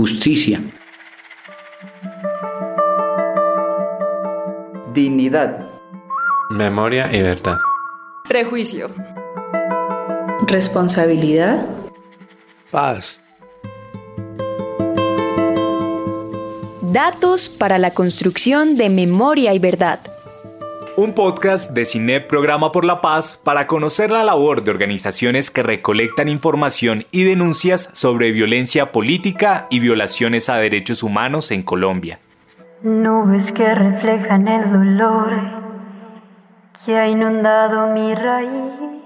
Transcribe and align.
justicia, 0.00 0.62
dignidad, 4.94 5.68
memoria 6.48 7.10
y 7.12 7.20
verdad, 7.20 7.58
prejuicio, 8.26 8.88
responsabilidad, 10.46 11.68
paz. 12.70 13.20
Datos 16.80 17.50
para 17.50 17.76
la 17.76 17.90
construcción 17.90 18.78
de 18.78 18.88
memoria 18.88 19.52
y 19.52 19.58
verdad. 19.58 20.00
Un 20.96 21.14
podcast 21.14 21.70
de 21.70 21.84
CINEP 21.84 22.26
Programa 22.28 22.72
por 22.72 22.84
la 22.84 23.00
Paz 23.00 23.40
para 23.42 23.66
conocer 23.66 24.10
la 24.10 24.24
labor 24.24 24.64
de 24.64 24.72
organizaciones 24.72 25.50
que 25.50 25.62
recolectan 25.62 26.28
información 26.28 27.04
y 27.12 27.22
denuncias 27.22 27.90
sobre 27.92 28.32
violencia 28.32 28.90
política 28.90 29.66
y 29.70 29.78
violaciones 29.78 30.50
a 30.50 30.56
derechos 30.56 31.02
humanos 31.02 31.52
en 31.52 31.62
Colombia. 31.62 32.18
Nubes 32.82 33.50
que 33.52 33.74
reflejan 33.74 34.48
el 34.48 34.72
dolor 34.72 35.30
que 36.84 36.96
ha 36.96 37.08
inundado 37.08 37.94
mi 37.94 38.14
raíz. 38.14 38.99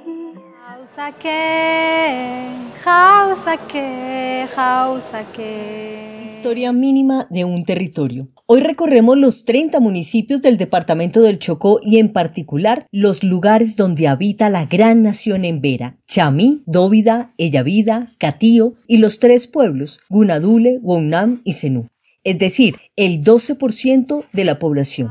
Historia 6.25 6.73
mínima 6.73 7.27
de 7.31 7.45
un 7.45 7.65
territorio. 7.65 8.29
Hoy 8.47 8.61
recorremos 8.61 9.19
los 9.19 9.45
30 9.45 9.81
municipios 9.81 10.41
del 10.41 10.57
departamento 10.57 11.21
del 11.21 11.41
Chocó 11.41 11.81
y 11.83 11.99
en 11.99 12.13
particular 12.13 12.87
los 12.93 13.25
lugares 13.25 13.75
donde 13.77 14.07
habita 14.07 14.49
la 14.51 14.67
gran 14.67 15.03
nación 15.03 15.45
embera, 15.45 15.99
Chamí, 16.07 16.63
Dóvida, 16.67 17.35
Ellavida, 17.39 18.13
Catío 18.19 18.75
y 18.87 18.99
los 18.99 19.19
tres 19.19 19.49
pueblos, 19.49 19.99
Gunadule, 20.09 20.79
Wonam 20.81 21.41
y 21.43 21.55
Senú, 21.55 21.89
es 22.23 22.39
decir, 22.39 22.77
el 22.95 23.25
12% 23.25 24.27
de 24.33 24.45
la 24.45 24.61
población. 24.61 25.11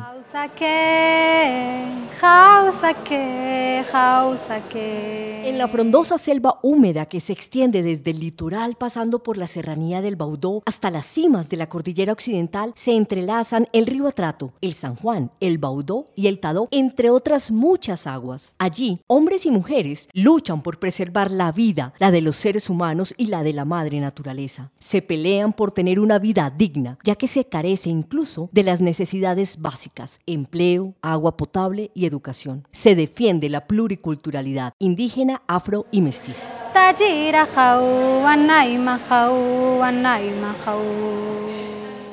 En 5.45 5.57
la 5.57 5.67
frondosa 5.67 6.17
selva 6.17 6.59
húmeda 6.61 7.05
que 7.05 7.19
se 7.19 7.33
extiende 7.33 7.83
desde 7.83 8.11
el 8.11 8.19
litoral 8.19 8.75
pasando 8.75 9.23
por 9.23 9.37
la 9.37 9.47
serranía 9.47 10.01
del 10.01 10.15
Baudó 10.15 10.63
hasta 10.65 10.89
las 10.89 11.05
cimas 11.05 11.49
de 11.49 11.57
la 11.57 11.67
cordillera 11.67 12.13
occidental 12.13 12.73
se 12.75 12.95
entrelazan 12.95 13.67
el 13.73 13.85
río 13.85 14.07
Atrato, 14.07 14.53
el 14.61 14.73
San 14.73 14.95
Juan, 14.95 15.31
el 15.39 15.57
Baudó 15.57 16.07
y 16.15 16.27
el 16.27 16.39
Tadó, 16.39 16.67
entre 16.71 17.09
otras 17.09 17.51
muchas 17.51 18.07
aguas. 18.07 18.55
Allí, 18.57 19.01
hombres 19.07 19.45
y 19.45 19.51
mujeres 19.51 20.07
luchan 20.13 20.61
por 20.61 20.79
preservar 20.79 21.31
la 21.31 21.51
vida, 21.51 21.93
la 21.99 22.11
de 22.11 22.21
los 22.21 22.35
seres 22.35 22.69
humanos 22.69 23.13
y 23.17 23.27
la 23.27 23.43
de 23.43 23.53
la 23.53 23.65
madre 23.65 23.99
naturaleza. 23.99 24.71
Se 24.79 25.01
pelean 25.01 25.53
por 25.53 25.71
tener 25.71 25.99
una 25.99 26.19
vida 26.19 26.53
digna, 26.55 26.97
ya 27.03 27.15
que 27.15 27.27
se 27.27 27.45
carece 27.45 27.89
incluso 27.89 28.49
de 28.51 28.63
las 28.63 28.81
necesidades 28.81 29.59
básicas, 29.59 30.19
empleo, 30.25 30.93
agua 31.01 31.37
potable 31.37 31.91
y 31.93 32.05
educación. 32.05 32.67
Se 32.71 32.95
defiende 32.95 33.49
la 33.49 33.67
pluriculturalidad 33.73 34.73
indígena, 34.77 35.41
afro 35.47 35.87
y 35.89 36.01
mestiza. 36.01 36.47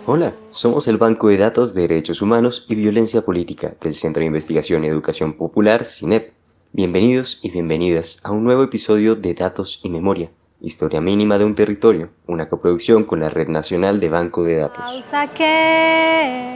Hola, 0.07 0.35
somos 0.49 0.89
el 0.89 0.97
Banco 0.97 1.29
de 1.29 1.37
Datos 1.37 1.75
de 1.75 1.83
Derechos 1.83 2.23
Humanos 2.23 2.65
y 2.67 2.77
Violencia 2.77 3.21
Política 3.21 3.75
del 3.83 3.93
Centro 3.93 4.21
de 4.21 4.29
Investigación 4.29 4.85
y 4.85 4.89
Educación 4.89 5.35
Popular, 5.35 5.85
CINEP. 5.85 6.33
Bienvenidos 6.73 7.41
y 7.43 7.51
bienvenidas 7.51 8.21
a 8.25 8.31
un 8.31 8.43
nuevo 8.43 8.63
episodio 8.63 9.15
de 9.15 9.35
Datos 9.35 9.81
y 9.83 9.91
Memoria, 9.91 10.31
Historia 10.63 11.01
mínima 11.01 11.39
de 11.39 11.47
un 11.47 11.55
territorio, 11.55 12.11
una 12.27 12.51
coproducción 12.51 13.05
con 13.05 13.21
la 13.21 13.31
Red 13.31 13.49
Nacional 13.49 13.99
de 13.99 14.11
Banco 14.11 14.45
de 14.45 14.57
Datos. 14.57 14.85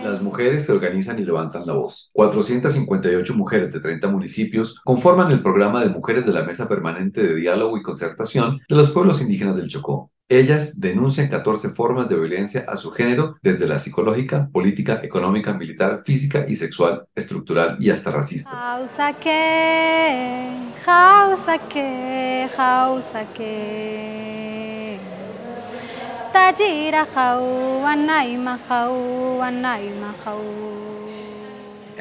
Las 0.05 0.21
mujeres 0.21 0.67
se 0.67 0.73
organizan 0.73 1.19
y 1.19 1.25
levantan 1.25 1.67
la 1.67 1.73
voz. 1.73 2.11
458 2.13 3.35
mujeres 3.35 3.73
de 3.73 3.81
30 3.81 4.07
municipios 4.09 4.79
conforman 4.85 5.31
el 5.33 5.43
programa 5.43 5.83
de 5.83 5.89
mujeres 5.89 6.27
de 6.27 6.33
la 6.33 6.43
Mesa 6.43 6.69
Permanente 6.69 7.23
de 7.23 7.35
Diálogo 7.35 7.79
y 7.79 7.83
Concertación 7.83 8.61
de 8.69 8.77
los 8.77 8.91
Pueblos 8.91 9.23
Indígenas 9.23 9.57
del 9.57 9.69
Chocó. 9.69 10.11
Ellas 10.31 10.81
denuncian 10.81 11.29
14 11.29 11.71
formas 11.71 12.09
de 12.09 12.17
violencia 12.17 12.65
a 12.67 12.79
su 12.79 12.91
género, 12.91 13.37
desde 13.43 13.67
la 13.67 13.79
psicológica, 13.79 14.49
política, 14.51 15.01
económica, 15.03 15.53
militar, 15.53 16.03
física 16.07 16.47
y 16.49 16.57
sexual, 16.57 17.07
estructural 17.15 17.77
y 17.79 17.91
hasta 17.91 18.11
racista. 18.11 18.51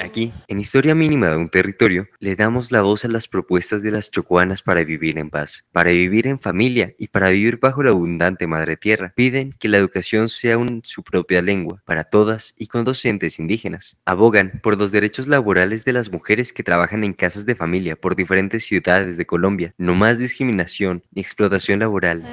Aquí, 0.01 0.33
en 0.47 0.59
Historia 0.59 0.95
Mínima 0.95 1.29
de 1.29 1.37
un 1.37 1.49
Territorio, 1.49 2.07
le 2.19 2.35
damos 2.35 2.71
la 2.71 2.81
voz 2.81 3.05
a 3.05 3.07
las 3.07 3.27
propuestas 3.27 3.81
de 3.81 3.91
las 3.91 4.09
chocuanas 4.09 4.61
para 4.61 4.83
vivir 4.83 5.17
en 5.17 5.29
paz, 5.29 5.67
para 5.71 5.91
vivir 5.91 6.27
en 6.27 6.39
familia 6.39 6.93
y 6.97 7.07
para 7.07 7.29
vivir 7.29 7.57
bajo 7.59 7.83
la 7.83 7.91
abundante 7.91 8.47
madre 8.47 8.77
tierra. 8.77 9.13
Piden 9.15 9.53
que 9.59 9.67
la 9.67 9.77
educación 9.77 10.29
sea 10.29 10.55
en 10.55 10.81
su 10.83 11.03
propia 11.03 11.41
lengua, 11.41 11.81
para 11.85 12.03
todas 12.03 12.53
y 12.57 12.67
con 12.67 12.83
docentes 12.83 13.39
indígenas. 13.39 13.97
Abogan 14.05 14.59
por 14.63 14.77
los 14.77 14.91
derechos 14.91 15.27
laborales 15.27 15.85
de 15.85 15.93
las 15.93 16.11
mujeres 16.11 16.53
que 16.53 16.63
trabajan 16.63 17.03
en 17.03 17.13
casas 17.13 17.45
de 17.45 17.55
familia 17.55 17.95
por 17.95 18.15
diferentes 18.15 18.65
ciudades 18.65 19.17
de 19.17 19.25
Colombia. 19.25 19.73
No 19.77 19.95
más 19.95 20.17
discriminación 20.17 21.03
ni 21.11 21.21
explotación 21.21 21.79
laboral. 21.79 22.23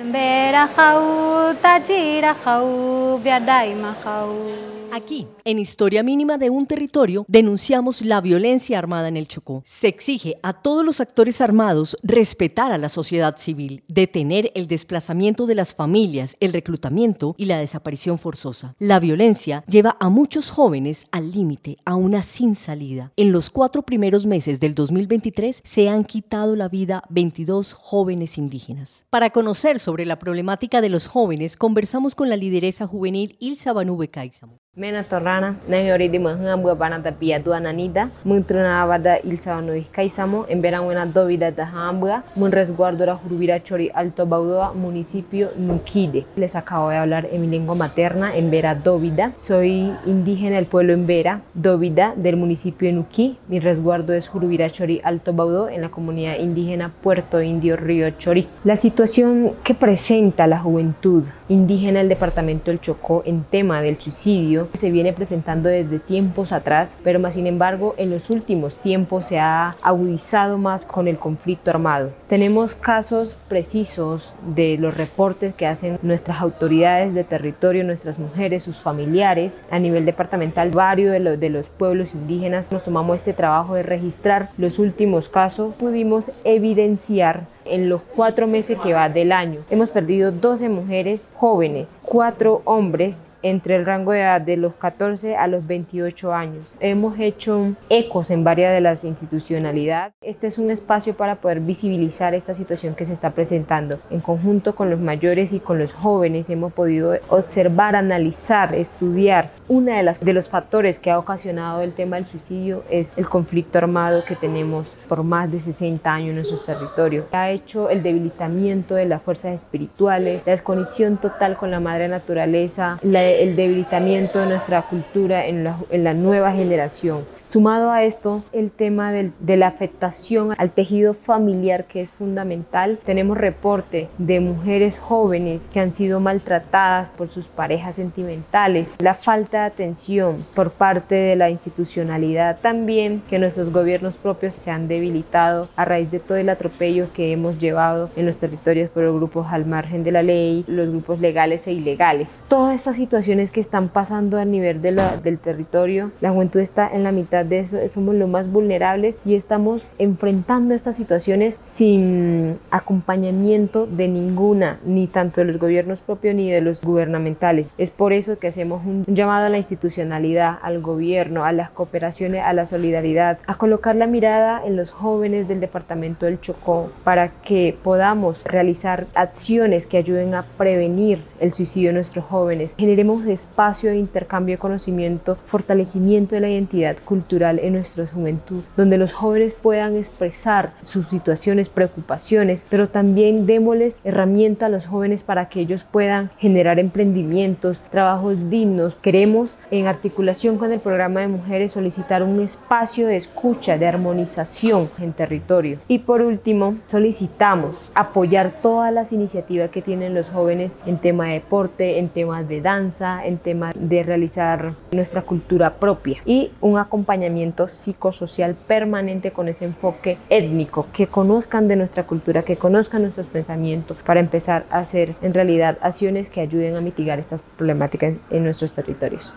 Aquí, 4.92 5.28
en 5.44 5.60
Historia 5.60 6.02
Mínima 6.02 6.36
de 6.36 6.50
un 6.50 6.66
Territorio, 6.66 7.24
denunciamos 7.28 8.02
la 8.02 8.20
violencia 8.20 8.76
armada 8.76 9.06
en 9.06 9.16
el 9.16 9.28
Chocó. 9.28 9.62
Se 9.64 9.86
exige 9.86 10.34
a 10.42 10.52
todos 10.52 10.84
los 10.84 11.00
actores 11.00 11.40
armados 11.40 11.96
respetar 12.02 12.72
a 12.72 12.78
la 12.78 12.88
sociedad 12.88 13.36
civil, 13.36 13.84
detener 13.86 14.50
el 14.56 14.66
desplazamiento 14.66 15.46
de 15.46 15.54
las 15.54 15.76
familias, 15.76 16.36
el 16.40 16.52
reclutamiento 16.52 17.36
y 17.38 17.44
la 17.44 17.58
desaparición 17.58 18.18
forzosa. 18.18 18.74
La 18.80 18.98
violencia 18.98 19.64
lleva 19.68 19.96
a 20.00 20.08
muchos 20.08 20.50
jóvenes 20.50 21.06
al 21.12 21.30
límite, 21.30 21.76
a 21.84 21.94
una 21.94 22.24
sin 22.24 22.56
salida. 22.56 23.12
En 23.16 23.30
los 23.30 23.48
cuatro 23.48 23.82
primeros 23.82 24.26
meses 24.26 24.58
del 24.58 24.74
2023 24.74 25.60
se 25.62 25.88
han 25.88 26.04
quitado 26.04 26.56
la 26.56 26.68
vida 26.68 27.04
22 27.10 27.74
jóvenes 27.74 28.38
indígenas. 28.38 29.04
Para 29.10 29.30
conocer 29.30 29.78
sobre 29.78 30.04
la 30.04 30.18
problemática 30.18 30.80
de 30.80 30.88
los 30.88 31.06
jóvenes, 31.06 31.56
conversamos 31.56 32.16
con 32.16 32.28
la 32.28 32.36
lideresa 32.36 32.88
juvenil 32.88 33.36
Ilsa 33.38 33.72
Banube 33.72 34.08
Cáizamo. 34.08 34.58
Mena 34.76 35.02
torrana, 35.02 35.56
nangi 35.66 35.90
ori 35.90 36.08
di 36.08 36.18
mahanga 36.20 36.56
bua 36.56 36.76
bana 36.76 37.00
tapia 37.02 37.40
tua 37.42 37.58
nanita, 37.58 38.08
muntruna 38.24 38.80
abada 38.82 39.18
ilsa 39.24 39.60
no 39.60 39.72
kaisamo, 39.90 40.46
en 40.48 40.62
verano 40.62 41.06
dovida 41.12 41.50
da 41.50 41.66
hambua, 41.66 42.22
mun 42.36 42.52
resguardo 42.52 43.04
la 43.04 43.16
jurubira 43.16 43.58
chori 43.58 43.90
alto 43.92 44.26
baudoa, 44.26 44.72
municipio 44.72 45.48
Nukide. 45.58 46.24
Les 46.36 46.54
acabo 46.54 46.90
de 46.90 46.98
hablar 46.98 47.26
en 47.32 47.40
mi 47.40 47.48
lengua 47.48 47.74
materna, 47.74 48.36
en 48.36 48.48
Vera 48.52 48.76
Dovida. 48.76 49.32
Soy 49.38 49.92
indígena 50.06 50.54
del 50.54 50.66
pueblo 50.66 50.92
en 50.92 51.04
Vera, 51.04 51.40
Dovida, 51.52 52.14
del 52.14 52.36
municipio 52.36 52.92
Nuki. 52.92 53.38
Mi 53.48 53.58
resguardo 53.58 54.12
es 54.12 54.28
Jurubira 54.28 54.70
Chori 54.70 55.00
Alto 55.02 55.32
Baudó, 55.32 55.68
en 55.68 55.80
la 55.80 55.88
comunidad 55.88 56.38
indígena 56.38 56.92
Puerto 57.02 57.42
Indio 57.42 57.76
Río 57.76 58.08
Chori. 58.12 58.46
La 58.62 58.76
situación 58.76 59.54
que 59.64 59.74
presenta 59.74 60.46
la 60.46 60.60
juventud 60.60 61.24
indígena 61.50 61.98
del 61.98 62.08
departamento 62.08 62.70
del 62.70 62.80
Chocó 62.80 63.22
en 63.26 63.42
tema 63.42 63.82
del 63.82 64.00
suicidio 64.00 64.68
se 64.74 64.90
viene 64.90 65.12
presentando 65.12 65.68
desde 65.68 65.98
tiempos 65.98 66.52
atrás, 66.52 66.96
pero 67.02 67.18
más 67.18 67.34
sin 67.34 67.46
embargo 67.46 67.94
en 67.98 68.10
los 68.10 68.30
últimos 68.30 68.78
tiempos 68.78 69.26
se 69.26 69.38
ha 69.38 69.74
agudizado 69.82 70.58
más 70.58 70.84
con 70.84 71.08
el 71.08 71.18
conflicto 71.18 71.70
armado. 71.70 72.12
Tenemos 72.28 72.74
casos 72.74 73.34
precisos 73.48 74.32
de 74.54 74.78
los 74.78 74.96
reportes 74.96 75.52
que 75.54 75.66
hacen 75.66 75.98
nuestras 76.02 76.40
autoridades 76.40 77.14
de 77.14 77.24
territorio, 77.24 77.82
nuestras 77.82 78.18
mujeres, 78.18 78.62
sus 78.62 78.76
familiares 78.76 79.62
a 79.70 79.78
nivel 79.78 80.04
departamental, 80.06 80.70
varios 80.70 81.12
de 81.12 81.20
los, 81.20 81.40
de 81.40 81.50
los 81.50 81.68
pueblos 81.68 82.14
indígenas. 82.14 82.70
Nos 82.70 82.84
tomamos 82.84 83.16
este 83.16 83.32
trabajo 83.32 83.74
de 83.74 83.82
registrar 83.82 84.50
los 84.56 84.78
últimos 84.78 85.28
casos, 85.28 85.74
pudimos 85.74 86.30
evidenciar 86.44 87.46
en 87.70 87.88
los 87.88 88.02
cuatro 88.02 88.46
meses 88.46 88.78
que 88.78 88.92
va 88.92 89.08
del 89.08 89.32
año. 89.32 89.60
Hemos 89.70 89.90
perdido 89.90 90.32
12 90.32 90.68
mujeres 90.68 91.32
jóvenes, 91.36 92.00
cuatro 92.04 92.62
hombres 92.64 93.30
entre 93.42 93.76
el 93.76 93.86
rango 93.86 94.12
de 94.12 94.20
edad 94.20 94.40
de 94.40 94.56
los 94.56 94.74
14 94.74 95.36
a 95.36 95.46
los 95.46 95.66
28 95.66 96.32
años. 96.32 96.74
Hemos 96.80 97.18
hecho 97.18 97.74
ecos 97.88 98.30
en 98.30 98.44
varias 98.44 98.72
de 98.72 98.80
las 98.80 99.04
institucionalidades. 99.04 100.12
Este 100.22 100.46
es 100.46 100.58
un 100.58 100.70
espacio 100.70 101.14
para 101.14 101.36
poder 101.36 101.60
visibilizar 101.60 102.34
esta 102.34 102.54
situación 102.54 102.94
que 102.94 103.04
se 103.04 103.12
está 103.12 103.30
presentando. 103.30 103.98
En 104.10 104.20
conjunto 104.20 104.74
con 104.74 104.90
los 104.90 105.00
mayores 105.00 105.52
y 105.52 105.60
con 105.60 105.78
los 105.78 105.92
jóvenes 105.92 106.50
hemos 106.50 106.72
podido 106.72 107.14
observar, 107.28 107.96
analizar, 107.96 108.74
estudiar. 108.74 109.50
Una 109.68 109.96
de, 109.96 110.02
las, 110.02 110.20
de 110.20 110.32
los 110.32 110.48
factores 110.48 110.98
que 110.98 111.10
ha 111.10 111.18
ocasionado 111.18 111.80
el 111.80 111.92
tema 111.92 112.16
del 112.16 112.26
suicidio 112.26 112.84
es 112.90 113.12
el 113.16 113.28
conflicto 113.28 113.78
armado 113.78 114.24
que 114.24 114.36
tenemos 114.36 114.96
por 115.08 115.22
más 115.22 115.50
de 115.50 115.58
60 115.58 116.12
años 116.12 116.30
en 116.30 116.36
nuestros 116.36 116.64
territorios. 116.64 117.26
Ha 117.32 117.50
hecho 117.50 117.59
el 117.90 118.02
debilitamiento 118.02 118.94
de 118.94 119.06
las 119.06 119.22
fuerzas 119.22 119.54
espirituales, 119.54 120.42
la 120.46 120.52
desconexión 120.52 121.16
total 121.18 121.56
con 121.56 121.70
la 121.70 121.80
madre 121.80 122.08
naturaleza, 122.08 122.98
el 123.02 123.56
debilitamiento 123.56 124.38
de 124.40 124.46
nuestra 124.46 124.82
cultura 124.82 125.46
en 125.46 125.64
la, 125.64 125.78
en 125.90 126.04
la 126.04 126.14
nueva 126.14 126.52
generación. 126.52 127.24
Sumado 127.46 127.90
a 127.90 128.04
esto, 128.04 128.44
el 128.52 128.70
tema 128.70 129.12
de 129.12 129.56
la 129.56 129.66
afectación 129.66 130.54
al 130.56 130.70
tejido 130.70 131.14
familiar 131.14 131.84
que 131.84 132.00
es 132.00 132.10
fundamental. 132.10 132.98
Tenemos 133.04 133.36
reporte 133.36 134.08
de 134.18 134.38
mujeres 134.38 135.00
jóvenes 135.00 135.66
que 135.72 135.80
han 135.80 135.92
sido 135.92 136.20
maltratadas 136.20 137.10
por 137.10 137.28
sus 137.28 137.48
parejas 137.48 137.96
sentimentales, 137.96 138.94
la 139.00 139.14
falta 139.14 139.62
de 139.62 139.66
atención 139.66 140.46
por 140.54 140.70
parte 140.70 141.16
de 141.16 141.34
la 141.34 141.50
institucionalidad, 141.50 142.58
también 142.60 143.22
que 143.28 143.40
nuestros 143.40 143.72
gobiernos 143.72 144.16
propios 144.16 144.54
se 144.54 144.70
han 144.70 144.86
debilitado 144.86 145.68
a 145.74 145.84
raíz 145.84 146.10
de 146.12 146.20
todo 146.20 146.38
el 146.38 146.50
atropello 146.50 147.12
que 147.12 147.32
hemos 147.32 147.39
llevado 147.58 148.10
en 148.16 148.26
los 148.26 148.38
territorios 148.38 148.90
por 148.90 149.02
los 149.02 149.14
grupos 149.14 149.46
al 149.50 149.66
margen 149.66 150.04
de 150.04 150.12
la 150.12 150.22
ley, 150.22 150.64
los 150.66 150.90
grupos 150.90 151.20
legales 151.20 151.66
e 151.66 151.72
ilegales. 151.72 152.28
Todas 152.48 152.74
estas 152.74 152.96
situaciones 152.96 153.50
que 153.50 153.60
están 153.60 153.88
pasando 153.88 154.38
a 154.38 154.44
nivel 154.44 154.82
de 154.82 154.90
del 154.90 155.38
territorio, 155.38 156.10
la 156.20 156.30
juventud 156.30 156.60
está 156.60 156.88
en 156.92 157.04
la 157.04 157.12
mitad 157.12 157.44
de 157.44 157.60
eso, 157.60 157.78
somos 157.88 158.14
los 158.14 158.28
más 158.28 158.50
vulnerables 158.50 159.18
y 159.24 159.34
estamos 159.34 159.90
enfrentando 159.98 160.74
estas 160.74 160.96
situaciones 160.96 161.60
sin 161.64 162.58
acompañamiento 162.70 163.86
de 163.86 164.08
ninguna, 164.08 164.80
ni 164.84 165.06
tanto 165.06 165.40
de 165.40 165.46
los 165.46 165.58
gobiernos 165.58 166.02
propios 166.02 166.34
ni 166.34 166.50
de 166.50 166.60
los 166.60 166.80
gubernamentales. 166.80 167.72
Es 167.78 167.90
por 167.90 168.12
eso 168.12 168.38
que 168.38 168.48
hacemos 168.48 168.84
un 168.84 169.04
llamado 169.06 169.46
a 169.46 169.48
la 169.48 169.58
institucionalidad, 169.58 170.58
al 170.62 170.80
gobierno, 170.80 171.44
a 171.44 171.52
las 171.52 171.70
cooperaciones, 171.70 172.42
a 172.44 172.52
la 172.52 172.66
solidaridad, 172.66 173.38
a 173.46 173.54
colocar 173.54 173.94
la 173.96 174.06
mirada 174.06 174.62
en 174.64 174.76
los 174.76 174.90
jóvenes 174.92 175.46
del 175.46 175.60
departamento 175.60 176.26
del 176.26 176.40
Chocó 176.40 176.90
para 177.04 177.29
que 177.44 177.76
podamos 177.82 178.44
realizar 178.44 179.06
acciones 179.14 179.86
que 179.86 179.96
ayuden 179.96 180.34
a 180.34 180.44
prevenir 180.56 181.20
el 181.40 181.52
suicidio 181.52 181.88
de 181.88 181.94
nuestros 181.94 182.24
jóvenes. 182.24 182.74
Generemos 182.78 183.24
espacio 183.24 183.90
de 183.90 183.98
intercambio 183.98 184.54
de 184.54 184.58
conocimiento, 184.58 185.36
fortalecimiento 185.36 186.34
de 186.34 186.40
la 186.40 186.50
identidad 186.50 186.96
cultural 187.04 187.58
en 187.58 187.74
nuestra 187.74 188.06
juventud, 188.06 188.62
donde 188.76 188.98
los 188.98 189.12
jóvenes 189.12 189.54
puedan 189.54 189.96
expresar 189.96 190.72
sus 190.82 191.08
situaciones, 191.08 191.68
preocupaciones, 191.68 192.64
pero 192.68 192.88
también 192.88 193.46
démosles 193.46 193.98
herramienta 194.04 194.66
a 194.66 194.68
los 194.68 194.86
jóvenes 194.86 195.22
para 195.22 195.48
que 195.48 195.60
ellos 195.60 195.84
puedan 195.84 196.30
generar 196.38 196.78
emprendimientos, 196.78 197.82
trabajos 197.90 198.50
dignos. 198.50 198.94
Queremos, 198.94 199.56
en 199.70 199.86
articulación 199.86 200.58
con 200.58 200.72
el 200.72 200.80
programa 200.80 201.20
de 201.20 201.28
mujeres, 201.28 201.72
solicitar 201.72 202.22
un 202.22 202.40
espacio 202.40 203.06
de 203.06 203.16
escucha, 203.16 203.78
de 203.78 203.86
armonización 203.86 204.90
en 204.98 205.12
territorio. 205.12 205.78
Y 205.88 206.00
por 206.00 206.22
último, 206.22 206.76
solicitamos 207.20 207.90
apoyar 207.94 208.50
todas 208.62 208.92
las 208.94 209.12
iniciativas 209.12 209.68
que 209.70 209.82
tienen 209.82 210.14
los 210.14 210.30
jóvenes 210.30 210.78
en 210.86 210.96
tema 210.96 211.26
de 211.26 211.34
deporte, 211.34 211.98
en 211.98 212.08
temas 212.08 212.48
de 212.48 212.62
danza, 212.62 213.26
en 213.26 213.36
temas 213.36 213.74
de 213.76 214.02
realizar 214.02 214.72
nuestra 214.92 215.20
cultura 215.20 215.74
propia 215.74 216.22
y 216.24 216.50
un 216.62 216.78
acompañamiento 216.78 217.68
psicosocial 217.68 218.54
permanente 218.54 219.32
con 219.32 219.48
ese 219.48 219.66
enfoque 219.66 220.16
étnico, 220.30 220.86
que 220.94 221.08
conozcan 221.08 221.68
de 221.68 221.76
nuestra 221.76 222.06
cultura, 222.06 222.42
que 222.42 222.56
conozcan 222.56 223.02
nuestros 223.02 223.28
pensamientos 223.28 223.98
para 224.02 224.20
empezar 224.20 224.64
a 224.70 224.78
hacer 224.78 225.14
en 225.20 225.34
realidad 225.34 225.76
acciones 225.82 226.30
que 226.30 226.40
ayuden 226.40 226.76
a 226.76 226.80
mitigar 226.80 227.18
estas 227.18 227.42
problemáticas 227.42 228.14
en 228.30 228.44
nuestros 228.44 228.72
territorios. 228.72 229.34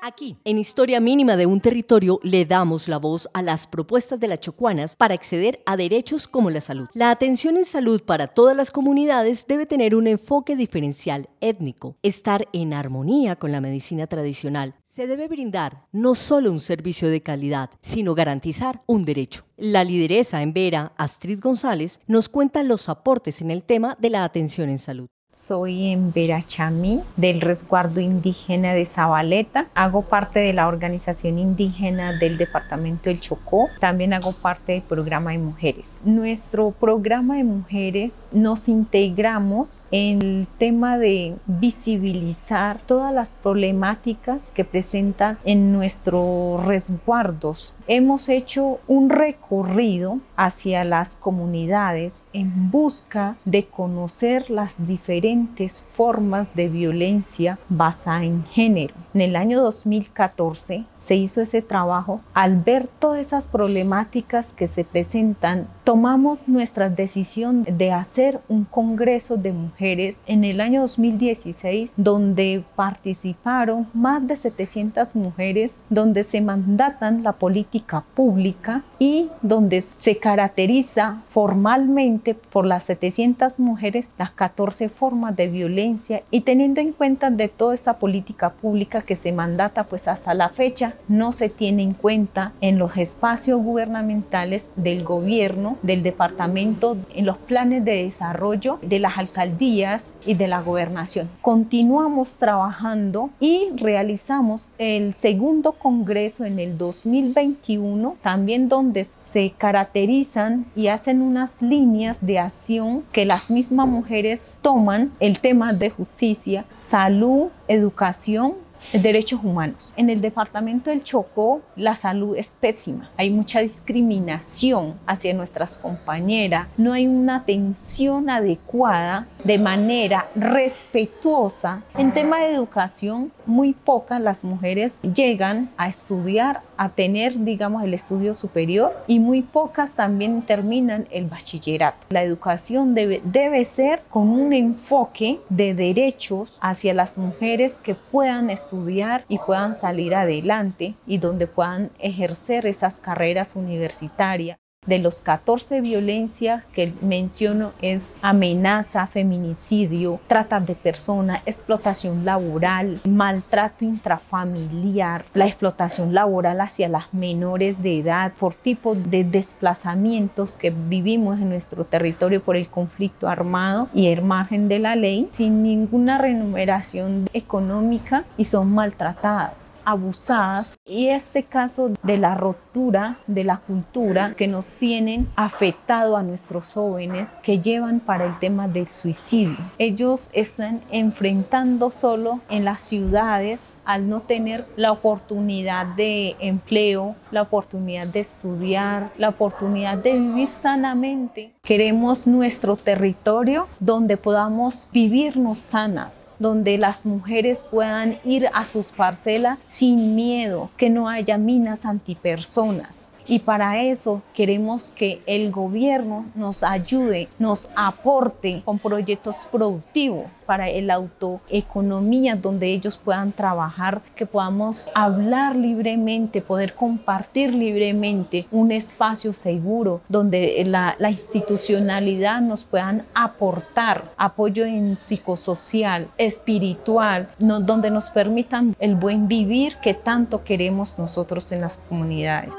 Aquí, 0.00 0.36
en 0.44 0.58
Historia 0.58 1.00
Mínima 1.00 1.36
de 1.36 1.46
un 1.46 1.60
Territorio, 1.60 2.20
le 2.22 2.44
damos 2.44 2.86
la 2.86 2.98
voz 2.98 3.28
a 3.34 3.42
las 3.42 3.66
propuestas 3.66 4.20
de 4.20 4.28
las 4.28 4.38
chocuanas 4.38 4.94
para 4.94 5.14
acceder 5.14 5.60
a 5.66 5.76
derechos 5.76 6.28
como 6.28 6.50
la 6.50 6.60
salud. 6.60 6.86
La 6.94 7.10
atención 7.10 7.56
en 7.56 7.64
salud 7.64 8.00
para 8.02 8.28
todas 8.28 8.56
las 8.56 8.70
comunidades 8.70 9.46
debe 9.48 9.66
tener 9.66 9.96
un 9.96 10.06
enfoque 10.06 10.54
diferencial 10.54 11.28
étnico, 11.40 11.96
estar 12.02 12.46
en 12.52 12.74
armonía 12.74 13.34
con 13.36 13.50
la 13.50 13.60
medicina 13.60 14.06
tradicional. 14.06 14.76
Se 14.84 15.08
debe 15.08 15.26
brindar 15.26 15.86
no 15.90 16.14
solo 16.14 16.52
un 16.52 16.60
servicio 16.60 17.10
de 17.10 17.20
calidad, 17.20 17.70
sino 17.80 18.14
garantizar 18.14 18.82
un 18.86 19.04
derecho. 19.04 19.44
La 19.56 19.82
lideresa 19.82 20.42
en 20.42 20.52
Vera, 20.52 20.92
Astrid 20.96 21.40
González, 21.40 22.00
nos 22.06 22.28
cuenta 22.28 22.62
los 22.62 22.88
aportes 22.88 23.40
en 23.40 23.50
el 23.50 23.64
tema 23.64 23.96
de 23.98 24.10
la 24.10 24.22
atención 24.22 24.68
en 24.68 24.78
salud. 24.78 25.08
Soy 25.40 25.92
en 25.92 26.12
Verachamí, 26.12 27.02
del 27.16 27.40
resguardo 27.40 28.00
indígena 28.00 28.74
de 28.74 28.84
Zabaleta. 28.84 29.68
Hago 29.74 30.02
parte 30.02 30.40
de 30.40 30.52
la 30.52 30.66
organización 30.66 31.38
indígena 31.38 32.12
del 32.12 32.36
departamento 32.36 33.08
del 33.08 33.20
Chocó. 33.20 33.68
También 33.80 34.12
hago 34.12 34.32
parte 34.32 34.72
del 34.72 34.82
programa 34.82 35.30
de 35.30 35.38
mujeres. 35.38 36.00
Nuestro 36.04 36.72
programa 36.72 37.36
de 37.36 37.44
mujeres 37.44 38.26
nos 38.32 38.68
integramos 38.68 39.86
en 39.90 40.20
el 40.20 40.48
tema 40.58 40.98
de 40.98 41.36
visibilizar 41.46 42.80
todas 42.84 43.14
las 43.14 43.30
problemáticas 43.30 44.50
que 44.50 44.64
presentan 44.64 45.38
en 45.44 45.72
nuestros 45.72 46.66
resguardos. 46.66 47.74
Hemos 47.90 48.28
hecho 48.28 48.80
un 48.86 49.08
recorrido 49.08 50.18
hacia 50.36 50.84
las 50.84 51.16
comunidades 51.16 52.22
en 52.34 52.70
busca 52.70 53.36
de 53.46 53.64
conocer 53.64 54.50
las 54.50 54.86
diferentes 54.86 55.82
formas 55.94 56.54
de 56.54 56.68
violencia 56.68 57.58
basada 57.70 58.24
en 58.24 58.44
género. 58.44 58.94
En 59.14 59.22
el 59.22 59.36
año 59.36 59.62
2014 59.62 60.84
se 61.00 61.14
hizo 61.14 61.40
ese 61.40 61.62
trabajo. 61.62 62.20
Al 62.34 62.60
ver 62.60 62.88
todas 62.98 63.20
esas 63.20 63.48
problemáticas 63.48 64.52
que 64.52 64.68
se 64.68 64.84
presentan, 64.84 65.66
tomamos 65.84 66.46
nuestra 66.48 66.90
decisión 66.90 67.64
de 67.64 67.92
hacer 67.92 68.40
un 68.48 68.64
congreso 68.64 69.38
de 69.38 69.52
mujeres 69.52 70.20
en 70.26 70.44
el 70.44 70.60
año 70.60 70.82
2016 70.82 71.92
donde 71.96 72.62
participaron 72.76 73.88
más 73.94 74.26
de 74.26 74.36
700 74.36 75.16
mujeres, 75.16 75.72
donde 75.88 76.24
se 76.24 76.42
mandatan 76.42 77.22
la 77.22 77.32
política 77.32 78.04
pública 78.14 78.82
y 78.98 79.30
donde 79.40 79.82
se 79.82 80.18
caracteriza 80.18 81.22
formalmente 81.30 82.34
por 82.34 82.66
las 82.66 82.84
700 82.84 83.58
mujeres 83.60 84.06
las 84.18 84.32
14 84.32 84.90
formas 84.90 85.34
de 85.36 85.48
violencia 85.48 86.22
y 86.30 86.42
teniendo 86.42 86.80
en 86.80 86.92
cuenta 86.92 87.30
de 87.30 87.48
toda 87.48 87.74
esta 87.74 87.98
política 87.98 88.50
pública 88.50 89.02
que 89.08 89.16
se 89.16 89.32
mandata 89.32 89.84
pues 89.84 90.06
hasta 90.06 90.34
la 90.34 90.50
fecha 90.50 90.92
no 91.08 91.32
se 91.32 91.48
tiene 91.48 91.82
en 91.82 91.94
cuenta 91.94 92.52
en 92.60 92.78
los 92.78 92.98
espacios 92.98 93.62
gubernamentales 93.62 94.66
del 94.76 95.02
gobierno, 95.02 95.78
del 95.82 96.02
departamento, 96.02 96.98
en 97.14 97.24
los 97.24 97.38
planes 97.38 97.86
de 97.86 98.04
desarrollo 98.04 98.78
de 98.82 98.98
las 98.98 99.16
alcaldías 99.16 100.12
y 100.26 100.34
de 100.34 100.46
la 100.46 100.60
gobernación. 100.60 101.30
Continuamos 101.40 102.34
trabajando 102.34 103.30
y 103.40 103.70
realizamos 103.76 104.68
el 104.76 105.14
segundo 105.14 105.72
congreso 105.72 106.44
en 106.44 106.58
el 106.58 106.76
2021, 106.76 108.16
también 108.22 108.68
donde 108.68 109.06
se 109.18 109.52
caracterizan 109.56 110.66
y 110.76 110.88
hacen 110.88 111.22
unas 111.22 111.62
líneas 111.62 112.18
de 112.20 112.40
acción 112.40 113.04
que 113.10 113.24
las 113.24 113.50
mismas 113.50 113.88
mujeres 113.88 114.58
toman 114.60 115.12
el 115.18 115.38
tema 115.40 115.72
de 115.72 115.88
justicia, 115.88 116.66
salud, 116.76 117.46
educación 117.68 118.67
derechos 118.92 119.40
humanos. 119.42 119.92
En 119.96 120.10
el 120.10 120.20
departamento 120.20 120.90
del 120.90 121.04
Chocó 121.04 121.60
la 121.76 121.94
salud 121.94 122.36
es 122.36 122.54
pésima. 122.60 123.10
Hay 123.16 123.30
mucha 123.30 123.60
discriminación 123.60 124.94
hacia 125.06 125.34
nuestras 125.34 125.76
compañeras. 125.76 126.68
No 126.76 126.92
hay 126.92 127.06
una 127.06 127.36
atención 127.36 128.30
adecuada 128.30 129.26
de 129.44 129.58
manera 129.58 130.28
respetuosa. 130.34 131.82
En 131.96 132.12
tema 132.12 132.38
de 132.38 132.54
educación, 132.54 133.32
muy 133.46 133.72
pocas 133.72 134.20
las 134.20 134.44
mujeres 134.44 135.00
llegan 135.02 135.70
a 135.76 135.88
estudiar, 135.88 136.62
a 136.76 136.90
tener, 136.90 137.44
digamos, 137.44 137.82
el 137.82 137.94
estudio 137.94 138.34
superior 138.34 138.92
y 139.06 139.18
muy 139.18 139.42
pocas 139.42 139.92
también 139.92 140.42
terminan 140.42 141.06
el 141.10 141.26
bachillerato. 141.26 142.06
La 142.10 142.22
educación 142.22 142.94
debe, 142.94 143.20
debe 143.24 143.64
ser 143.64 144.02
con 144.10 144.28
un 144.28 144.52
enfoque 144.52 145.40
de 145.48 145.74
derechos 145.74 146.58
hacia 146.60 146.94
las 146.94 147.18
mujeres 147.18 147.78
que 147.82 147.94
puedan 147.94 148.50
estudiar 148.50 148.67
estudiar 148.68 149.24
y 149.28 149.38
puedan 149.38 149.74
salir 149.74 150.14
adelante 150.14 150.94
y 151.06 151.16
donde 151.16 151.46
puedan 151.46 151.90
ejercer 151.98 152.66
esas 152.66 153.00
carreras 153.00 153.56
universitarias 153.56 154.58
de 154.88 154.98
los 154.98 155.16
14 155.16 155.80
violencias 155.82 156.64
que 156.72 156.92
menciono 157.02 157.72
es 157.82 158.14
amenaza, 158.22 159.06
feminicidio, 159.06 160.18
trata 160.26 160.60
de 160.60 160.74
persona, 160.74 161.42
explotación 161.44 162.24
laboral, 162.24 162.98
maltrato 163.04 163.84
intrafamiliar, 163.84 165.26
la 165.34 165.46
explotación 165.46 166.14
laboral 166.14 166.60
hacia 166.60 166.88
las 166.88 167.12
menores 167.12 167.82
de 167.82 167.98
edad 167.98 168.32
por 168.38 168.54
tipo 168.54 168.94
de 168.94 169.24
desplazamientos 169.24 170.52
que 170.52 170.70
vivimos 170.70 171.38
en 171.38 171.50
nuestro 171.50 171.84
territorio 171.84 172.42
por 172.42 172.56
el 172.56 172.68
conflicto 172.68 173.28
armado 173.28 173.88
y 173.92 174.06
el 174.06 174.22
margen 174.22 174.68
de 174.68 174.78
la 174.78 174.96
ley 174.96 175.28
sin 175.32 175.62
ninguna 175.62 176.16
remuneración 176.18 177.28
económica 177.34 178.24
y 178.36 178.46
son 178.46 178.72
maltratadas 178.72 179.72
abusadas 179.88 180.78
y 180.84 181.08
este 181.08 181.44
caso 181.44 181.92
de 182.02 182.18
la 182.18 182.34
rotura 182.34 183.16
de 183.26 183.42
la 183.42 183.56
cultura 183.56 184.34
que 184.36 184.46
nos 184.46 184.66
tienen 184.78 185.28
afectado 185.34 186.18
a 186.18 186.22
nuestros 186.22 186.74
jóvenes 186.74 187.30
que 187.42 187.60
llevan 187.60 188.00
para 188.00 188.26
el 188.26 188.38
tema 188.38 188.68
del 188.68 188.86
suicidio. 188.86 189.56
Ellos 189.78 190.28
están 190.34 190.82
enfrentando 190.90 191.90
solo 191.90 192.40
en 192.50 192.66
las 192.66 192.82
ciudades 192.82 193.78
al 193.86 194.10
no 194.10 194.20
tener 194.20 194.66
la 194.76 194.92
oportunidad 194.92 195.86
de 195.86 196.36
empleo, 196.38 197.16
la 197.30 197.42
oportunidad 197.42 198.06
de 198.08 198.20
estudiar, 198.20 199.10
la 199.16 199.30
oportunidad 199.30 199.96
de 199.96 200.18
vivir 200.18 200.50
sanamente. 200.50 201.52
Queremos 201.62 202.26
nuestro 202.26 202.76
territorio 202.76 203.66
donde 203.80 204.18
podamos 204.18 204.86
vivirnos 204.92 205.58
sanas, 205.58 206.27
donde 206.38 206.78
las 206.78 207.04
mujeres 207.04 207.64
puedan 207.70 208.18
ir 208.24 208.48
a 208.54 208.64
sus 208.64 208.86
parcelas 208.86 209.58
sin 209.66 210.14
miedo, 210.14 210.70
que 210.76 210.90
no 210.90 211.08
haya 211.08 211.38
minas 211.38 211.84
antipersonas. 211.84 213.08
Y 213.26 213.40
para 213.40 213.82
eso 213.82 214.22
queremos 214.32 214.90
que 214.96 215.20
el 215.26 215.50
gobierno 215.52 216.24
nos 216.34 216.62
ayude, 216.62 217.28
nos 217.38 217.70
aporte 217.76 218.62
con 218.64 218.78
proyectos 218.78 219.46
productivos 219.50 220.26
para 220.48 220.66
la 220.80 220.94
autoeconomía 220.94 222.34
donde 222.34 222.72
ellos 222.72 222.96
puedan 222.96 223.32
trabajar, 223.32 224.00
que 224.16 224.24
podamos 224.24 224.88
hablar 224.94 225.54
libremente, 225.54 226.40
poder 226.40 226.72
compartir 226.72 227.52
libremente 227.52 228.46
un 228.50 228.72
espacio 228.72 229.34
seguro 229.34 230.00
donde 230.08 230.62
la, 230.64 230.96
la 230.98 231.10
institucionalidad 231.10 232.40
nos 232.40 232.64
puedan 232.64 233.04
aportar 233.12 234.04
apoyo 234.16 234.64
en 234.64 234.98
psicosocial, 234.98 236.08
espiritual, 236.16 237.28
no, 237.38 237.60
donde 237.60 237.90
nos 237.90 238.08
permitan 238.08 238.74
el 238.78 238.94
buen 238.94 239.28
vivir 239.28 239.76
que 239.82 239.92
tanto 239.92 240.44
queremos 240.44 240.98
nosotros 240.98 241.52
en 241.52 241.60
las 241.60 241.76
comunidades. 241.76 242.54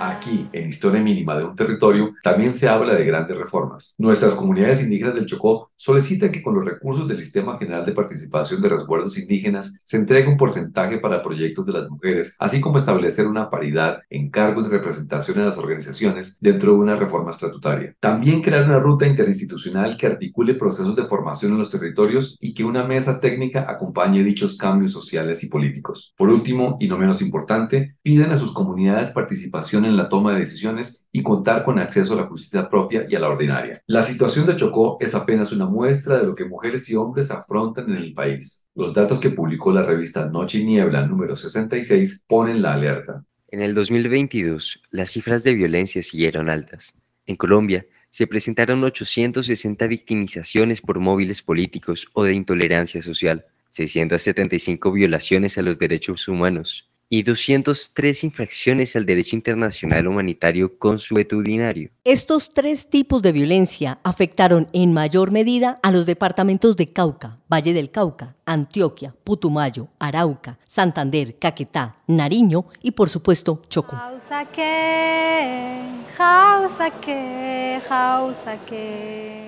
Aquí, 0.00 0.48
en 0.52 0.68
Historia 0.68 1.02
Mínima 1.02 1.36
de 1.36 1.44
un 1.44 1.56
Territorio, 1.58 2.14
también 2.22 2.52
se 2.54 2.68
habla 2.68 2.94
de 2.94 3.04
grandes 3.04 3.36
reformas. 3.36 3.94
Nuestras 3.98 4.34
comunidades 4.34 4.82
indígenas 4.82 5.14
del 5.14 5.26
Chocó 5.26 5.67
solicitan 5.78 6.30
que 6.30 6.42
con 6.42 6.54
los 6.54 6.64
recursos 6.64 7.08
del 7.08 7.18
Sistema 7.18 7.56
General 7.56 7.86
de 7.86 7.92
Participación 7.92 8.60
de 8.60 8.68
Resguardos 8.68 9.16
Indígenas 9.16 9.80
se 9.84 9.96
entregue 9.96 10.28
un 10.28 10.36
porcentaje 10.36 10.98
para 10.98 11.22
proyectos 11.22 11.64
de 11.64 11.72
las 11.72 11.88
mujeres, 11.88 12.36
así 12.38 12.60
como 12.60 12.76
establecer 12.76 13.26
una 13.26 13.48
paridad 13.48 14.00
en 14.10 14.28
cargos 14.28 14.64
de 14.64 14.76
representación 14.76 15.38
en 15.38 15.46
las 15.46 15.56
organizaciones 15.56 16.38
dentro 16.40 16.72
de 16.72 16.78
una 16.78 16.96
reforma 16.96 17.30
estatutaria. 17.30 17.94
También 18.00 18.42
crear 18.42 18.64
una 18.64 18.80
ruta 18.80 19.06
interinstitucional 19.06 19.96
que 19.96 20.06
articule 20.06 20.54
procesos 20.54 20.96
de 20.96 21.06
formación 21.06 21.52
en 21.52 21.58
los 21.58 21.70
territorios 21.70 22.36
y 22.40 22.54
que 22.54 22.64
una 22.64 22.84
mesa 22.84 23.20
técnica 23.20 23.66
acompañe 23.68 24.24
dichos 24.24 24.56
cambios 24.56 24.92
sociales 24.92 25.44
y 25.44 25.48
políticos. 25.48 26.12
Por 26.16 26.28
último, 26.28 26.76
y 26.80 26.88
no 26.88 26.98
menos 26.98 27.22
importante, 27.22 27.96
piden 28.02 28.32
a 28.32 28.36
sus 28.36 28.52
comunidades 28.52 29.10
participación 29.10 29.84
en 29.84 29.96
la 29.96 30.08
toma 30.08 30.32
de 30.32 30.40
decisiones 30.40 31.06
y 31.12 31.22
contar 31.22 31.64
con 31.64 31.78
acceso 31.78 32.14
a 32.14 32.16
la 32.16 32.26
justicia 32.26 32.68
propia 32.68 33.06
y 33.08 33.14
a 33.14 33.20
la 33.20 33.28
ordinaria. 33.28 33.82
La 33.86 34.02
situación 34.02 34.46
de 34.46 34.56
Chocó 34.56 34.96
es 35.00 35.14
apenas 35.14 35.52
una 35.52 35.67
muestra 35.68 36.18
de 36.18 36.24
lo 36.24 36.34
que 36.34 36.44
mujeres 36.44 36.88
y 36.90 36.96
hombres 36.96 37.30
afrontan 37.30 37.90
en 37.90 37.96
el 37.98 38.12
país. 38.12 38.68
Los 38.74 38.92
datos 38.92 39.20
que 39.20 39.30
publicó 39.30 39.72
la 39.72 39.84
revista 39.84 40.26
Noche 40.26 40.58
y 40.58 40.64
Niebla 40.64 41.06
número 41.06 41.36
66 41.36 42.24
ponen 42.26 42.60
la 42.60 42.74
alerta. 42.74 43.24
En 43.50 43.60
el 43.62 43.74
2022, 43.74 44.82
las 44.90 45.10
cifras 45.10 45.44
de 45.44 45.54
violencia 45.54 46.02
siguieron 46.02 46.50
altas. 46.50 46.94
En 47.26 47.36
Colombia, 47.36 47.86
se 48.10 48.26
presentaron 48.26 48.82
860 48.82 49.86
victimizaciones 49.86 50.80
por 50.80 50.98
móviles 50.98 51.42
políticos 51.42 52.08
o 52.14 52.24
de 52.24 52.34
intolerancia 52.34 53.00
social, 53.02 53.46
675 53.68 54.90
violaciones 54.92 55.58
a 55.58 55.62
los 55.62 55.78
derechos 55.78 56.26
humanos 56.26 56.88
y 57.10 57.22
203 57.22 58.24
infracciones 58.24 58.94
al 58.96 59.06
derecho 59.06 59.34
internacional 59.34 60.06
humanitario 60.06 60.78
consuetudinario. 60.78 61.90
Estos 62.04 62.50
tres 62.50 62.88
tipos 62.88 63.22
de 63.22 63.32
violencia 63.32 63.98
afectaron 64.02 64.68
en 64.72 64.92
mayor 64.92 65.30
medida 65.30 65.80
a 65.82 65.90
los 65.90 66.06
departamentos 66.06 66.76
de 66.76 66.92
Cauca, 66.92 67.38
Valle 67.50 67.72
del 67.72 67.90
Cauca, 67.90 68.36
Antioquia, 68.44 69.14
Putumayo, 69.24 69.88
Arauca, 69.98 70.58
Santander, 70.66 71.38
Caquetá, 71.38 71.96
Nariño 72.06 72.66
y 72.82 72.90
por 72.90 73.08
supuesto 73.08 73.62
Chocó. 73.68 73.96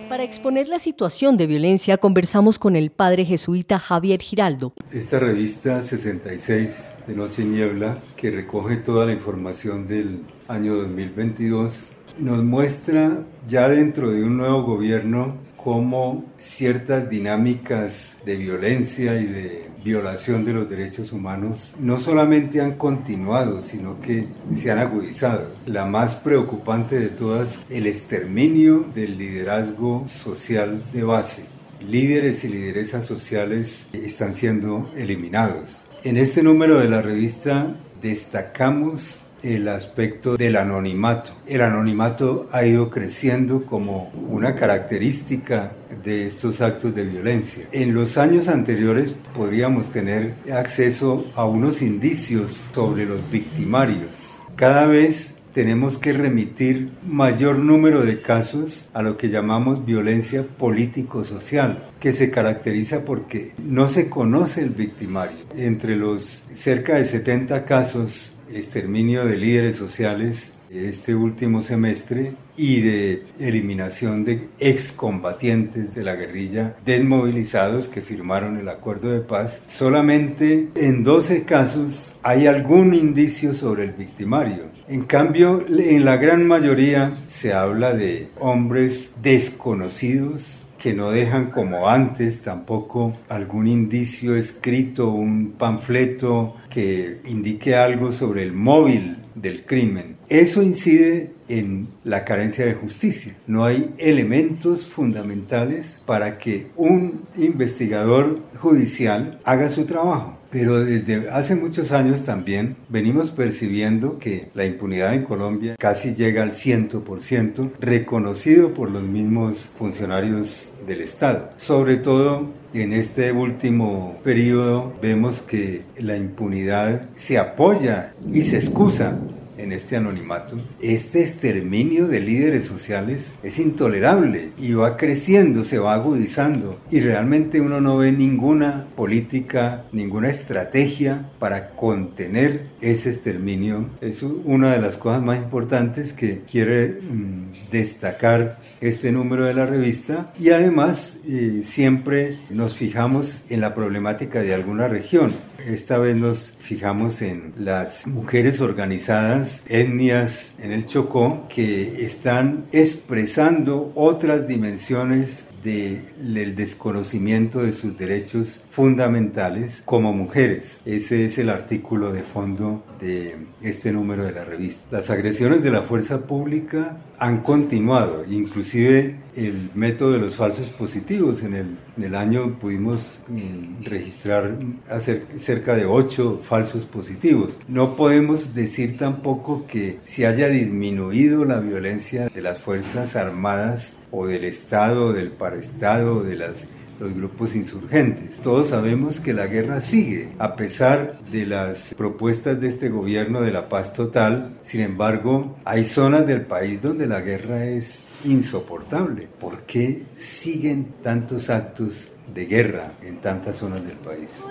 Para 0.08 0.22
exponer 0.24 0.68
la 0.68 0.78
situación 0.78 1.36
de 1.36 1.46
violencia 1.46 1.98
conversamos 1.98 2.58
con 2.58 2.76
el 2.76 2.90
padre 2.90 3.24
jesuita 3.24 3.78
Javier 3.78 4.20
Giraldo. 4.20 4.72
Esta 4.92 5.18
revista 5.18 5.82
66 5.82 6.92
de 7.06 7.14
Noche 7.14 7.44
Niebla, 7.44 8.02
que 8.16 8.30
recoge 8.30 8.76
toda 8.76 9.06
la 9.06 9.12
información 9.12 9.86
del 9.86 10.22
año 10.48 10.76
2022, 10.76 11.92
nos 12.18 12.44
muestra 12.44 13.24
ya 13.46 13.68
dentro 13.68 14.10
de 14.10 14.22
un 14.22 14.36
nuevo 14.36 14.62
gobierno 14.62 15.38
cómo 15.56 16.24
ciertas 16.36 17.08
dinámicas 17.10 18.18
de 18.24 18.36
violencia 18.36 19.20
y 19.20 19.26
de 19.26 19.70
violación 19.84 20.44
de 20.44 20.52
los 20.52 20.68
derechos 20.68 21.12
humanos 21.12 21.74
no 21.78 21.98
solamente 21.98 22.60
han 22.60 22.76
continuado, 22.76 23.60
sino 23.60 24.00
que 24.00 24.26
se 24.54 24.70
han 24.70 24.78
agudizado. 24.78 25.52
La 25.66 25.84
más 25.84 26.14
preocupante 26.14 26.98
de 26.98 27.08
todas, 27.08 27.60
el 27.68 27.86
exterminio 27.86 28.86
del 28.94 29.18
liderazgo 29.18 30.06
social 30.08 30.82
de 30.92 31.02
base. 31.02 31.44
Líderes 31.80 32.44
y 32.44 32.48
lideresas 32.48 33.06
sociales 33.06 33.88
están 33.92 34.34
siendo 34.34 34.90
eliminados. 34.96 35.86
En 36.02 36.16
este 36.16 36.42
número 36.42 36.78
de 36.78 36.88
la 36.88 37.02
revista 37.02 37.74
destacamos 38.00 39.20
el 39.42 39.68
aspecto 39.68 40.38
del 40.38 40.56
anonimato. 40.56 41.32
El 41.46 41.60
anonimato 41.60 42.48
ha 42.52 42.64
ido 42.64 42.88
creciendo 42.88 43.66
como 43.66 44.10
una 44.26 44.54
característica 44.54 45.72
de 46.02 46.24
estos 46.24 46.62
actos 46.62 46.94
de 46.94 47.04
violencia. 47.04 47.66
En 47.72 47.92
los 47.92 48.16
años 48.16 48.48
anteriores 48.48 49.14
podríamos 49.34 49.92
tener 49.92 50.36
acceso 50.50 51.26
a 51.34 51.44
unos 51.44 51.82
indicios 51.82 52.70
sobre 52.74 53.04
los 53.04 53.30
victimarios. 53.30 54.40
Cada 54.56 54.86
vez 54.86 55.36
tenemos 55.52 55.98
que 55.98 56.12
remitir 56.12 56.90
mayor 57.06 57.58
número 57.58 58.02
de 58.02 58.22
casos 58.22 58.88
a 58.94 59.02
lo 59.02 59.16
que 59.16 59.28
llamamos 59.28 59.84
violencia 59.84 60.44
político-social, 60.44 61.88
que 61.98 62.12
se 62.12 62.30
caracteriza 62.30 63.04
porque 63.04 63.52
no 63.58 63.88
se 63.88 64.08
conoce 64.08 64.62
el 64.62 64.70
victimario. 64.70 65.36
Entre 65.56 65.96
los 65.96 66.44
cerca 66.52 66.96
de 66.96 67.04
70 67.04 67.64
casos 67.64 68.34
exterminio 68.52 69.24
de 69.24 69.36
líderes 69.36 69.76
sociales 69.76 70.52
este 70.72 71.14
último 71.14 71.62
semestre 71.62 72.32
y 72.56 72.80
de 72.80 73.24
eliminación 73.40 74.24
de 74.24 74.48
excombatientes 74.60 75.94
de 75.94 76.04
la 76.04 76.14
guerrilla 76.14 76.76
desmovilizados 76.84 77.88
que 77.88 78.02
firmaron 78.02 78.56
el 78.56 78.68
acuerdo 78.68 79.10
de 79.10 79.20
paz, 79.20 79.62
solamente 79.66 80.68
en 80.76 81.02
12 81.02 81.42
casos 81.42 82.14
hay 82.22 82.46
algún 82.46 82.94
indicio 82.94 83.52
sobre 83.52 83.84
el 83.84 83.92
victimario. 83.92 84.64
En 84.88 85.04
cambio, 85.04 85.64
en 85.68 86.04
la 86.04 86.16
gran 86.16 86.46
mayoría 86.46 87.18
se 87.26 87.52
habla 87.52 87.92
de 87.92 88.28
hombres 88.38 89.14
desconocidos 89.22 90.62
que 90.80 90.94
no 90.94 91.10
dejan 91.10 91.50
como 91.50 91.88
antes 91.88 92.40
tampoco 92.40 93.14
algún 93.28 93.68
indicio 93.68 94.34
escrito, 94.34 95.10
un 95.10 95.52
panfleto 95.58 96.56
que 96.70 97.20
indique 97.26 97.74
algo 97.74 98.12
sobre 98.12 98.42
el 98.42 98.52
móvil 98.52 99.18
del 99.34 99.64
crimen. 99.64 100.16
Eso 100.28 100.62
incide 100.62 101.32
en 101.48 101.88
la 102.04 102.24
carencia 102.24 102.64
de 102.64 102.74
justicia. 102.74 103.34
No 103.46 103.64
hay 103.64 103.90
elementos 103.98 104.86
fundamentales 104.86 106.00
para 106.06 106.38
que 106.38 106.68
un 106.76 107.22
investigador 107.36 108.38
judicial 108.58 109.40
haga 109.44 109.68
su 109.68 109.84
trabajo. 109.84 110.38
Pero 110.50 110.84
desde 110.84 111.30
hace 111.30 111.54
muchos 111.54 111.92
años 111.92 112.24
también 112.24 112.76
venimos 112.88 113.30
percibiendo 113.30 114.18
que 114.18 114.48
la 114.54 114.66
impunidad 114.66 115.14
en 115.14 115.24
Colombia 115.24 115.76
casi 115.78 116.14
llega 116.14 116.42
al 116.42 116.50
100%, 116.50 117.72
reconocido 117.80 118.74
por 118.74 118.90
los 118.90 119.02
mismos 119.02 119.70
funcionarios 119.78 120.68
del 120.86 121.02
Estado. 121.02 121.52
Sobre 121.56 121.96
todo 121.96 122.48
en 122.72 122.92
este 122.92 123.32
último 123.32 124.18
periodo 124.22 124.92
vemos 125.02 125.42
que 125.42 125.82
la 125.98 126.16
impunidad 126.16 127.02
se 127.16 127.38
apoya 127.38 128.14
y 128.32 128.42
se 128.42 128.56
excusa 128.58 129.18
en 129.62 129.72
este 129.72 129.96
anonimato, 129.96 130.56
este 130.80 131.22
exterminio 131.22 132.08
de 132.08 132.20
líderes 132.20 132.64
sociales 132.64 133.34
es 133.42 133.58
intolerable 133.58 134.50
y 134.58 134.72
va 134.72 134.96
creciendo, 134.96 135.64
se 135.64 135.78
va 135.78 135.94
agudizando 135.94 136.80
y 136.90 137.00
realmente 137.00 137.60
uno 137.60 137.80
no 137.80 137.98
ve 137.98 138.12
ninguna 138.12 138.86
política, 138.96 139.84
ninguna 139.92 140.30
estrategia 140.30 141.30
para 141.38 141.70
contener 141.70 142.66
ese 142.80 143.10
exterminio. 143.10 143.90
Es 144.00 144.22
una 144.22 144.72
de 144.72 144.80
las 144.80 144.96
cosas 144.96 145.22
más 145.22 145.38
importantes 145.38 146.12
que 146.12 146.40
quiere 146.50 147.00
mm, 147.00 147.70
destacar 147.70 148.58
este 148.80 149.12
número 149.12 149.44
de 149.44 149.54
la 149.54 149.66
revista 149.66 150.32
y 150.38 150.50
además 150.50 151.20
eh, 151.28 151.62
siempre 151.64 152.38
nos 152.50 152.76
fijamos 152.76 153.42
en 153.48 153.60
la 153.60 153.74
problemática 153.74 154.42
de 154.42 154.54
alguna 154.54 154.88
región. 154.88 155.32
Esta 155.66 155.98
vez 155.98 156.16
nos 156.16 156.52
fijamos 156.58 157.22
en 157.22 157.52
las 157.58 158.06
mujeres 158.06 158.60
organizadas, 158.60 159.62
etnias 159.68 160.54
en 160.58 160.72
el 160.72 160.86
Chocó, 160.86 161.46
que 161.48 162.04
están 162.04 162.64
expresando 162.72 163.92
otras 163.94 164.46
dimensiones 164.48 165.44
del 165.62 166.54
desconocimiento 166.54 167.62
de 167.62 167.72
sus 167.72 167.96
derechos 167.96 168.62
fundamentales 168.70 169.82
como 169.84 170.12
mujeres. 170.12 170.80
Ese 170.84 171.24
es 171.24 171.38
el 171.38 171.50
artículo 171.50 172.12
de 172.12 172.22
fondo 172.22 172.84
de 173.00 173.36
este 173.62 173.92
número 173.92 174.24
de 174.24 174.32
la 174.32 174.44
revista. 174.44 174.82
Las 174.90 175.10
agresiones 175.10 175.62
de 175.62 175.70
la 175.70 175.82
fuerza 175.82 176.26
pública 176.26 176.98
han 177.18 177.42
continuado, 177.42 178.24
inclusive 178.28 179.16
el 179.36 179.70
método 179.74 180.12
de 180.12 180.18
los 180.18 180.36
falsos 180.36 180.68
positivos. 180.70 181.42
En 181.42 181.54
el, 181.54 181.76
en 181.96 182.04
el 182.04 182.14
año 182.14 182.58
pudimos 182.58 183.20
mm, 183.28 183.84
registrar 183.84 184.56
hacer 184.88 185.26
cerca 185.36 185.74
de 185.74 185.84
ocho 185.84 186.40
falsos 186.42 186.84
positivos. 186.84 187.58
No 187.68 187.96
podemos 187.96 188.54
decir 188.54 188.96
tampoco 188.96 189.66
que 189.66 189.98
se 190.02 190.26
haya 190.26 190.48
disminuido 190.48 191.44
la 191.44 191.60
violencia 191.60 192.28
de 192.28 192.40
las 192.40 192.58
Fuerzas 192.58 193.16
Armadas 193.16 193.94
o 194.10 194.26
del 194.26 194.44
Estado, 194.44 195.12
del 195.12 195.30
paraestado, 195.30 196.22
de 196.22 196.36
los 196.36 196.68
grupos 197.14 197.56
insurgentes. 197.56 198.40
Todos 198.40 198.68
sabemos 198.68 199.20
que 199.20 199.32
la 199.32 199.46
guerra 199.46 199.80
sigue, 199.80 200.32
a 200.38 200.54
pesar 200.54 201.18
de 201.30 201.46
las 201.46 201.94
propuestas 201.94 202.60
de 202.60 202.68
este 202.68 202.88
gobierno 202.90 203.40
de 203.40 203.52
la 203.52 203.68
paz 203.68 203.92
total. 203.94 204.58
Sin 204.62 204.80
embargo, 204.82 205.56
hay 205.64 205.86
zonas 205.86 206.26
del 206.26 206.42
país 206.42 206.82
donde 206.82 207.06
la 207.06 207.20
guerra 207.20 207.64
es 207.64 208.00
insoportable. 208.24 209.28
¿Por 209.40 209.62
qué 209.62 210.02
siguen 210.12 210.94
tantos 211.02 211.48
actos 211.48 212.10
de 212.34 212.46
guerra 212.46 212.92
en 213.02 213.16
tantas 213.20 213.56
zonas 213.56 213.84
del 213.84 213.96
país? 213.96 214.44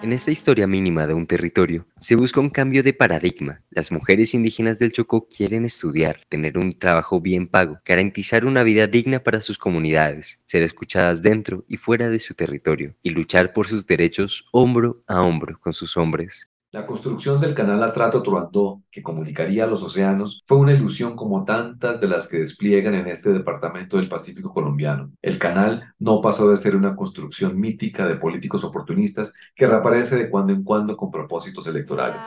En 0.00 0.12
esta 0.12 0.30
historia 0.30 0.66
mínima 0.66 1.06
de 1.06 1.14
un 1.14 1.26
territorio, 1.26 1.86
se 1.98 2.16
busca 2.16 2.40
un 2.40 2.50
cambio 2.50 2.82
de 2.82 2.92
paradigma. 2.92 3.62
Las 3.70 3.92
mujeres 3.92 4.34
indígenas 4.34 4.78
del 4.78 4.92
Chocó 4.92 5.26
quieren 5.28 5.64
estudiar, 5.64 6.20
tener 6.28 6.58
un 6.58 6.72
trabajo 6.78 7.20
bien 7.20 7.46
pago, 7.46 7.80
garantizar 7.84 8.46
una 8.46 8.62
vida 8.62 8.86
digna 8.86 9.22
para 9.22 9.40
sus 9.40 9.58
comunidades, 9.58 10.40
ser 10.44 10.62
escuchadas 10.62 11.22
dentro 11.22 11.64
y 11.68 11.76
fuera 11.76 12.08
de 12.08 12.18
su 12.18 12.34
territorio, 12.34 12.94
y 13.02 13.10
luchar 13.10 13.52
por 13.52 13.66
sus 13.66 13.86
derechos 13.86 14.46
hombro 14.52 15.02
a 15.06 15.22
hombro 15.22 15.58
con 15.60 15.72
sus 15.72 15.96
hombres. 15.96 16.50
La 16.72 16.84
construcción 16.84 17.40
del 17.40 17.54
canal 17.54 17.80
Atrato 17.84 18.22
Turandó, 18.22 18.82
que 18.90 19.00
comunicaría 19.00 19.68
los 19.68 19.84
océanos, 19.84 20.42
fue 20.46 20.58
una 20.58 20.72
ilusión 20.72 21.14
como 21.14 21.44
tantas 21.44 22.00
de 22.00 22.08
las 22.08 22.26
que 22.26 22.38
despliegan 22.38 22.94
en 22.94 23.06
este 23.06 23.32
departamento 23.32 23.96
del 23.96 24.08
Pacífico 24.08 24.52
colombiano. 24.52 25.12
El 25.22 25.38
canal 25.38 25.94
no 26.00 26.20
pasó 26.20 26.50
de 26.50 26.56
ser 26.56 26.74
una 26.74 26.96
construcción 26.96 27.58
mítica 27.58 28.06
de 28.06 28.16
políticos 28.16 28.64
oportunistas 28.64 29.32
que 29.54 29.66
reaparece 29.66 30.16
de 30.16 30.28
cuando 30.28 30.52
en 30.52 30.64
cuando 30.64 30.96
con 30.96 31.10
propósitos 31.10 31.68
electorales. 31.68 32.26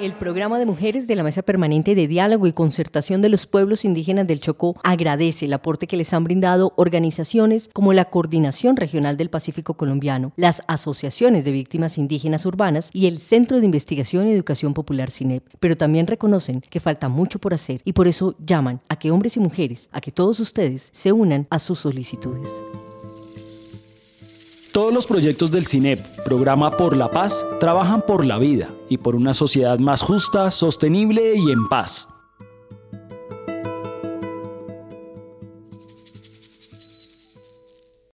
El 0.00 0.12
programa 0.14 0.58
de 0.58 0.66
mujeres 0.66 1.06
de 1.06 1.14
la 1.14 1.22
Mesa 1.22 1.42
Permanente 1.42 1.94
de 1.94 2.08
Diálogo 2.08 2.48
y 2.48 2.52
Concertación 2.52 3.22
de 3.22 3.28
los 3.28 3.46
Pueblos 3.46 3.84
Indígenas 3.84 4.26
del 4.26 4.40
Chocó 4.40 4.74
agradece 4.82 5.44
el 5.44 5.52
aporte 5.52 5.86
que 5.86 5.96
les 5.96 6.12
han 6.12 6.24
brindado 6.24 6.72
organizaciones 6.74 7.70
como 7.72 7.92
la 7.92 8.06
Coordinación 8.06 8.74
Regional 8.76 9.16
del 9.16 9.30
Pacífico 9.30 9.74
Colombiano, 9.74 10.32
las 10.34 10.62
asociaciones 10.66 11.44
de 11.44 11.52
víctimas 11.52 11.96
indígenas 11.96 12.44
urbanas 12.44 12.90
y 12.92 13.06
el 13.06 13.20
Centro 13.20 13.60
de 13.60 13.66
Investigación 13.66 14.26
y 14.26 14.32
Educación 14.32 14.74
Popular 14.74 15.12
CINEP, 15.12 15.44
pero 15.60 15.76
también 15.76 16.08
reconocen 16.08 16.60
que 16.60 16.80
falta 16.80 17.08
mucho 17.08 17.38
por 17.38 17.54
hacer 17.54 17.82
y 17.84 17.92
por 17.92 18.08
eso 18.08 18.34
llaman 18.44 18.80
a 18.88 18.96
que 18.96 19.12
hombres 19.12 19.36
y 19.36 19.40
mujeres, 19.40 19.88
a 19.92 20.00
que 20.00 20.10
todos 20.10 20.40
ustedes 20.40 20.88
se 20.90 21.12
unan 21.12 21.46
a 21.50 21.60
sus 21.60 21.78
solicitudes. 21.78 22.50
Todos 24.74 24.92
los 24.92 25.06
proyectos 25.06 25.52
del 25.52 25.68
CINEP, 25.68 26.00
Programa 26.24 26.72
por 26.72 26.96
la 26.96 27.08
Paz, 27.08 27.46
trabajan 27.60 28.02
por 28.02 28.24
la 28.26 28.38
vida 28.38 28.70
y 28.88 28.98
por 28.98 29.14
una 29.14 29.32
sociedad 29.32 29.78
más 29.78 30.02
justa, 30.02 30.50
sostenible 30.50 31.36
y 31.36 31.52
en 31.52 31.68
paz. 31.68 32.08